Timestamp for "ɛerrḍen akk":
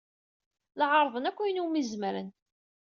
0.97-1.39